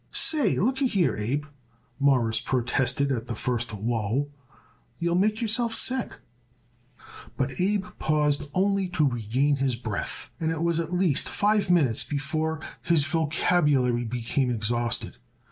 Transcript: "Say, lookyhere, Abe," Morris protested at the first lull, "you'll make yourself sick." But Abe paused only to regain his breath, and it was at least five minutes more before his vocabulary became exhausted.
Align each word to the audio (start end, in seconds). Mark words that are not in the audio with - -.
"Say, 0.13 0.55
lookyhere, 0.57 1.15
Abe," 1.15 1.45
Morris 1.99 2.39
protested 2.39 3.11
at 3.11 3.27
the 3.27 3.35
first 3.35 3.71
lull, 3.71 4.29
"you'll 4.97 5.13
make 5.13 5.43
yourself 5.43 5.75
sick." 5.75 6.13
But 7.37 7.61
Abe 7.61 7.85
paused 7.99 8.49
only 8.55 8.87
to 8.87 9.07
regain 9.07 9.57
his 9.57 9.75
breath, 9.75 10.31
and 10.39 10.49
it 10.49 10.63
was 10.63 10.79
at 10.79 10.91
least 10.91 11.29
five 11.29 11.69
minutes 11.69 12.03
more 12.07 12.17
before 12.17 12.61
his 12.81 13.05
vocabulary 13.05 14.03
became 14.03 14.49
exhausted. 14.49 15.17